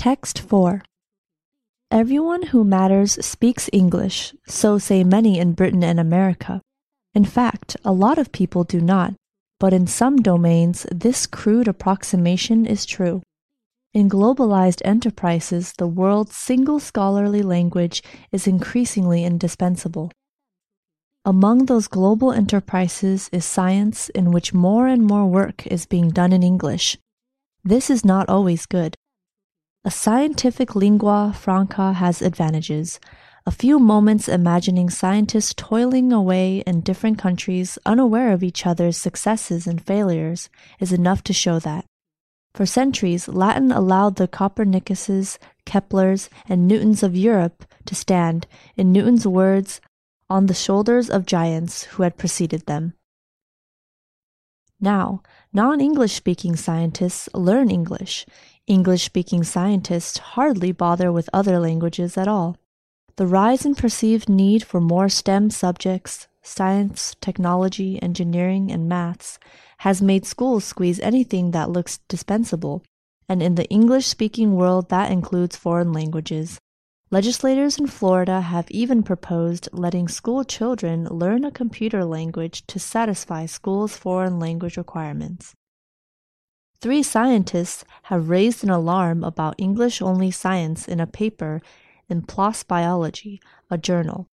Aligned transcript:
Text 0.00 0.38
4 0.38 0.82
Everyone 1.90 2.44
who 2.44 2.64
matters 2.64 3.22
speaks 3.22 3.68
English, 3.70 4.32
so 4.48 4.78
say 4.78 5.04
many 5.04 5.38
in 5.38 5.52
Britain 5.52 5.84
and 5.84 6.00
America. 6.00 6.62
In 7.12 7.26
fact, 7.26 7.76
a 7.84 7.92
lot 7.92 8.16
of 8.16 8.32
people 8.32 8.64
do 8.64 8.80
not, 8.80 9.12
but 9.58 9.74
in 9.74 9.86
some 9.86 10.16
domains, 10.16 10.86
this 10.90 11.26
crude 11.26 11.68
approximation 11.68 12.64
is 12.64 12.86
true. 12.86 13.20
In 13.92 14.08
globalized 14.08 14.80
enterprises, 14.86 15.74
the 15.76 15.86
world's 15.86 16.34
single 16.34 16.80
scholarly 16.80 17.42
language 17.42 18.02
is 18.32 18.46
increasingly 18.46 19.22
indispensable. 19.22 20.10
Among 21.26 21.66
those 21.66 21.88
global 21.88 22.32
enterprises 22.32 23.28
is 23.34 23.44
science 23.44 24.08
in 24.08 24.32
which 24.32 24.54
more 24.54 24.86
and 24.86 25.06
more 25.06 25.26
work 25.26 25.66
is 25.66 25.84
being 25.84 26.08
done 26.08 26.32
in 26.32 26.42
English. 26.42 26.96
This 27.62 27.90
is 27.90 28.02
not 28.02 28.30
always 28.30 28.64
good. 28.64 28.96
A 29.82 29.90
scientific 29.90 30.76
lingua 30.76 31.32
franca 31.34 31.94
has 31.94 32.20
advantages. 32.20 33.00
A 33.46 33.50
few 33.50 33.78
moments 33.78 34.28
imagining 34.28 34.90
scientists 34.90 35.54
toiling 35.56 36.12
away 36.12 36.58
in 36.66 36.82
different 36.82 37.16
countries, 37.16 37.78
unaware 37.86 38.32
of 38.32 38.42
each 38.42 38.66
other's 38.66 38.98
successes 38.98 39.66
and 39.66 39.80
failures, 39.80 40.50
is 40.80 40.92
enough 40.92 41.24
to 41.24 41.32
show 41.32 41.58
that. 41.60 41.86
For 42.52 42.66
centuries, 42.66 43.26
Latin 43.26 43.72
allowed 43.72 44.16
the 44.16 44.28
Copernicuses, 44.28 45.38
Keplers, 45.64 46.28
and 46.46 46.68
Newtons 46.68 47.02
of 47.02 47.16
Europe 47.16 47.64
to 47.86 47.94
stand, 47.94 48.46
in 48.76 48.92
Newton's 48.92 49.26
words, 49.26 49.80
on 50.28 50.44
the 50.44 50.52
shoulders 50.52 51.08
of 51.08 51.24
giants 51.24 51.84
who 51.84 52.02
had 52.02 52.18
preceded 52.18 52.66
them. 52.66 52.92
Now, 54.78 55.22
non 55.52 55.80
English 55.80 56.14
speaking 56.14 56.56
scientists 56.56 57.28
learn 57.34 57.70
English, 57.70 58.26
English 58.70 59.02
speaking 59.02 59.42
scientists 59.42 60.18
hardly 60.18 60.70
bother 60.70 61.10
with 61.10 61.28
other 61.32 61.58
languages 61.58 62.16
at 62.16 62.28
all. 62.28 62.56
The 63.16 63.26
rise 63.26 63.66
in 63.66 63.74
perceived 63.74 64.28
need 64.28 64.62
for 64.62 64.80
more 64.80 65.08
STEM 65.08 65.50
subjects, 65.50 66.28
science, 66.40 67.16
technology, 67.20 68.00
engineering, 68.00 68.70
and 68.70 68.88
maths, 68.88 69.40
has 69.78 70.00
made 70.00 70.24
schools 70.24 70.64
squeeze 70.64 71.00
anything 71.00 71.50
that 71.50 71.68
looks 71.68 71.98
dispensable, 72.08 72.84
and 73.28 73.42
in 73.42 73.56
the 73.56 73.68
English 73.70 74.06
speaking 74.06 74.54
world 74.54 74.88
that 74.88 75.10
includes 75.10 75.56
foreign 75.56 75.92
languages. 75.92 76.60
Legislators 77.10 77.76
in 77.76 77.88
Florida 77.88 78.40
have 78.40 78.70
even 78.70 79.02
proposed 79.02 79.68
letting 79.72 80.06
school 80.06 80.44
children 80.44 81.08
learn 81.08 81.44
a 81.44 81.50
computer 81.50 82.04
language 82.04 82.64
to 82.68 82.78
satisfy 82.78 83.46
schools' 83.46 83.96
foreign 83.96 84.38
language 84.38 84.76
requirements. 84.76 85.56
Three 86.80 87.02
scientists 87.02 87.84
have 88.04 88.30
raised 88.30 88.64
an 88.64 88.70
alarm 88.70 89.22
about 89.22 89.54
English 89.58 90.00
only 90.00 90.30
science 90.30 90.88
in 90.88 90.98
a 90.98 91.06
paper 91.06 91.60
in 92.08 92.22
PLOS 92.22 92.66
Biology, 92.66 93.38
a 93.70 93.76
journal. 93.76 94.28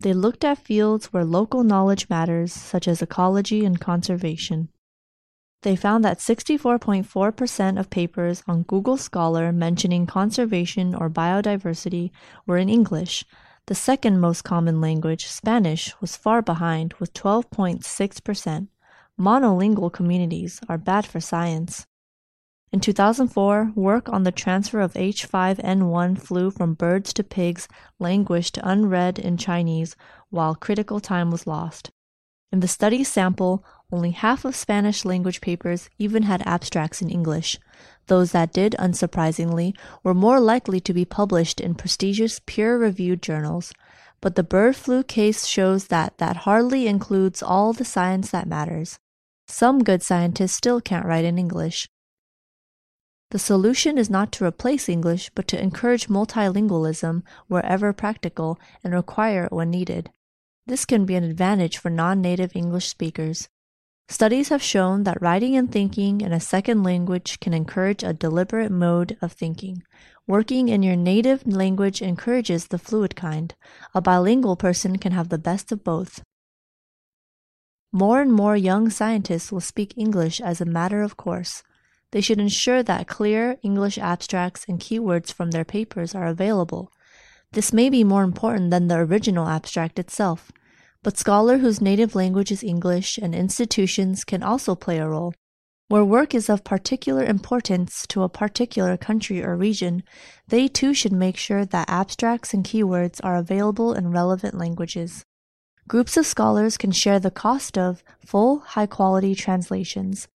They 0.00 0.14
looked 0.14 0.42
at 0.42 0.56
fields 0.56 1.12
where 1.12 1.24
local 1.24 1.62
knowledge 1.62 2.08
matters, 2.08 2.50
such 2.50 2.88
as 2.88 3.02
ecology 3.02 3.64
and 3.66 3.78
conservation. 3.78 4.70
They 5.62 5.76
found 5.76 6.02
that 6.04 6.18
64.4% 6.18 7.78
of 7.78 7.90
papers 7.90 8.42
on 8.48 8.62
Google 8.62 8.96
Scholar 8.96 9.52
mentioning 9.52 10.06
conservation 10.06 10.94
or 10.94 11.10
biodiversity 11.10 12.10
were 12.46 12.56
in 12.56 12.70
English. 12.70 13.24
The 13.66 13.74
second 13.74 14.18
most 14.18 14.42
common 14.42 14.80
language, 14.80 15.26
Spanish, 15.26 15.94
was 16.00 16.16
far 16.16 16.40
behind 16.40 16.94
with 16.94 17.12
12.6%. 17.12 18.68
Monolingual 19.22 19.92
communities 19.92 20.58
are 20.68 20.76
bad 20.76 21.06
for 21.06 21.20
science. 21.20 21.86
In 22.72 22.80
2004, 22.80 23.70
work 23.76 24.08
on 24.08 24.24
the 24.24 24.32
transfer 24.32 24.80
of 24.80 24.94
H5N1 24.94 26.20
flu 26.20 26.50
from 26.50 26.74
birds 26.74 27.12
to 27.12 27.22
pigs 27.22 27.68
languished 28.00 28.58
unread 28.64 29.20
in 29.20 29.36
Chinese 29.36 29.94
while 30.30 30.56
critical 30.56 30.98
time 30.98 31.30
was 31.30 31.46
lost. 31.46 31.92
In 32.50 32.58
the 32.58 32.66
study 32.66 33.04
sample, 33.04 33.64
only 33.92 34.10
half 34.10 34.44
of 34.44 34.56
Spanish 34.56 35.04
language 35.04 35.40
papers 35.40 35.88
even 36.00 36.24
had 36.24 36.42
abstracts 36.44 37.00
in 37.00 37.08
English. 37.08 37.60
Those 38.08 38.32
that 38.32 38.52
did, 38.52 38.74
unsurprisingly, 38.76 39.76
were 40.02 40.14
more 40.14 40.40
likely 40.40 40.80
to 40.80 40.92
be 40.92 41.04
published 41.04 41.60
in 41.60 41.76
prestigious 41.76 42.40
peer 42.44 42.76
reviewed 42.76 43.22
journals. 43.22 43.72
But 44.20 44.34
the 44.34 44.42
bird 44.42 44.74
flu 44.74 45.04
case 45.04 45.46
shows 45.46 45.86
that 45.86 46.18
that 46.18 46.38
hardly 46.38 46.88
includes 46.88 47.40
all 47.40 47.72
the 47.72 47.84
science 47.84 48.32
that 48.32 48.48
matters. 48.48 48.98
Some 49.52 49.84
good 49.84 50.02
scientists 50.02 50.54
still 50.54 50.80
can't 50.80 51.04
write 51.04 51.26
in 51.26 51.38
English. 51.38 51.86
The 53.32 53.38
solution 53.38 53.98
is 53.98 54.08
not 54.08 54.32
to 54.32 54.46
replace 54.46 54.88
English, 54.88 55.30
but 55.34 55.46
to 55.48 55.62
encourage 55.62 56.08
multilingualism 56.08 57.22
wherever 57.48 57.92
practical 57.92 58.58
and 58.82 58.94
require 58.94 59.44
it 59.44 59.52
when 59.52 59.68
needed. 59.68 60.10
This 60.66 60.86
can 60.86 61.04
be 61.04 61.16
an 61.16 61.24
advantage 61.24 61.76
for 61.76 61.90
non 61.90 62.22
native 62.22 62.56
English 62.56 62.88
speakers. 62.88 63.50
Studies 64.08 64.48
have 64.48 64.62
shown 64.62 65.02
that 65.02 65.20
writing 65.20 65.54
and 65.54 65.70
thinking 65.70 66.22
in 66.22 66.32
a 66.32 66.40
second 66.40 66.82
language 66.82 67.38
can 67.38 67.52
encourage 67.52 68.02
a 68.02 68.14
deliberate 68.14 68.72
mode 68.72 69.18
of 69.20 69.32
thinking. 69.32 69.82
Working 70.26 70.70
in 70.70 70.82
your 70.82 70.96
native 70.96 71.46
language 71.46 72.00
encourages 72.00 72.68
the 72.68 72.78
fluid 72.78 73.14
kind. 73.16 73.54
A 73.94 74.00
bilingual 74.00 74.56
person 74.56 74.96
can 74.96 75.12
have 75.12 75.28
the 75.28 75.36
best 75.36 75.70
of 75.72 75.84
both. 75.84 76.22
More 77.94 78.22
and 78.22 78.32
more 78.32 78.56
young 78.56 78.88
scientists 78.88 79.52
will 79.52 79.60
speak 79.60 79.92
English 79.98 80.40
as 80.40 80.62
a 80.62 80.64
matter 80.64 81.02
of 81.02 81.18
course. 81.18 81.62
They 82.12 82.22
should 82.22 82.40
ensure 82.40 82.82
that 82.82 83.06
clear 83.06 83.58
English 83.62 83.98
abstracts 83.98 84.64
and 84.66 84.80
keywords 84.80 85.30
from 85.30 85.50
their 85.50 85.64
papers 85.64 86.14
are 86.14 86.26
available. 86.26 86.90
This 87.52 87.70
may 87.70 87.90
be 87.90 88.02
more 88.02 88.22
important 88.22 88.70
than 88.70 88.88
the 88.88 88.96
original 88.96 89.46
abstract 89.46 89.98
itself, 89.98 90.50
but 91.02 91.18
scholar 91.18 91.58
whose 91.58 91.82
native 91.82 92.14
language 92.14 92.50
is 92.50 92.64
English 92.64 93.18
and 93.18 93.34
institutions 93.34 94.24
can 94.24 94.42
also 94.42 94.74
play 94.74 94.98
a 94.98 95.06
role. 95.06 95.34
Where 95.88 96.04
work 96.04 96.34
is 96.34 96.48
of 96.48 96.64
particular 96.64 97.22
importance 97.22 98.06
to 98.06 98.22
a 98.22 98.30
particular 98.30 98.96
country 98.96 99.44
or 99.44 99.54
region, 99.54 100.02
they 100.48 100.66
too 100.66 100.94
should 100.94 101.12
make 101.12 101.36
sure 101.36 101.66
that 101.66 101.90
abstracts 101.90 102.54
and 102.54 102.64
keywords 102.64 103.20
are 103.22 103.36
available 103.36 103.92
in 103.92 104.12
relevant 104.12 104.56
languages. 104.56 105.26
Groups 105.88 106.16
of 106.16 106.26
scholars 106.26 106.76
can 106.76 106.92
share 106.92 107.18
the 107.18 107.30
cost 107.30 107.76
of 107.76 108.04
full, 108.24 108.60
high 108.60 108.86
quality 108.86 109.34
translations. 109.34 110.28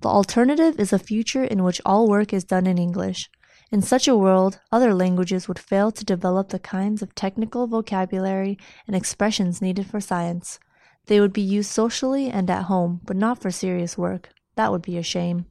The 0.00 0.08
alternative 0.08 0.78
is 0.78 0.92
a 0.92 0.98
future 0.98 1.44
in 1.44 1.62
which 1.62 1.80
all 1.86 2.08
work 2.08 2.32
is 2.32 2.44
done 2.44 2.66
in 2.66 2.76
English. 2.76 3.30
In 3.70 3.80
such 3.80 4.06
a 4.06 4.16
world, 4.16 4.60
other 4.70 4.92
languages 4.92 5.48
would 5.48 5.58
fail 5.58 5.90
to 5.92 6.04
develop 6.04 6.48
the 6.48 6.58
kinds 6.58 7.00
of 7.00 7.14
technical 7.14 7.66
vocabulary 7.66 8.58
and 8.86 8.94
expressions 8.94 9.62
needed 9.62 9.86
for 9.86 10.00
science. 10.00 10.58
They 11.06 11.20
would 11.20 11.32
be 11.32 11.40
used 11.40 11.70
socially 11.70 12.28
and 12.28 12.50
at 12.50 12.64
home, 12.64 13.00
but 13.04 13.16
not 13.16 13.40
for 13.40 13.50
serious 13.50 13.96
work. 13.96 14.30
That 14.56 14.72
would 14.72 14.82
be 14.82 14.98
a 14.98 15.02
shame. 15.02 15.46